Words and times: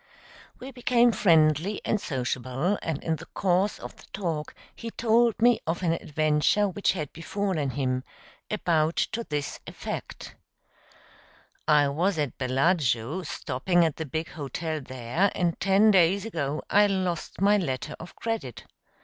We 0.59 0.71
became 0.71 1.11
friendly 1.11 1.79
and 1.85 2.01
sociable, 2.01 2.79
and 2.81 3.03
in 3.03 3.17
the 3.17 3.27
course 3.27 3.77
of 3.77 3.97
the 3.97 4.07
talk 4.11 4.55
he 4.75 4.89
told 4.89 5.39
me 5.39 5.59
of 5.67 5.83
an 5.83 5.91
adventure 5.93 6.67
which 6.67 6.93
had 6.93 7.13
befallen 7.13 7.69
him 7.69 8.03
about 8.49 8.95
to 9.11 9.23
this 9.23 9.59
effect: 9.67 10.35
"I 11.67 11.87
was 11.87 12.17
at 12.17 12.35
Bellagio, 12.39 13.21
stopping 13.21 13.85
at 13.85 13.97
the 13.97 14.07
big 14.07 14.29
hotel 14.29 14.81
there, 14.81 15.31
and 15.35 15.59
ten 15.59 15.91
days 15.91 16.25
ago 16.25 16.63
I 16.67 16.87
lost 16.87 17.39
my 17.39 17.57
letter 17.57 17.95
of 17.99 18.15
credit. 18.15 18.63